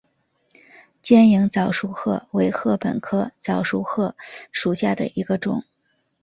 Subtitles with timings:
[1.03, 4.15] 尖颖早熟禾为禾本科早熟禾
[4.51, 5.63] 属下的一个种。